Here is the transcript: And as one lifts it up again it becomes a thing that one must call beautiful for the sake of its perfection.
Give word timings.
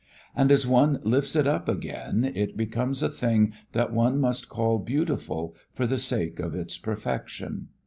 And 0.35 0.51
as 0.51 0.65
one 0.65 0.99
lifts 1.03 1.35
it 1.35 1.45
up 1.45 1.69
again 1.69 2.23
it 2.33 2.57
becomes 2.57 3.03
a 3.03 3.07
thing 3.09 3.53
that 3.73 3.93
one 3.93 4.19
must 4.19 4.49
call 4.49 4.79
beautiful 4.79 5.55
for 5.73 5.85
the 5.85 5.99
sake 5.99 6.39
of 6.39 6.55
its 6.55 6.75
perfection. 6.75 7.67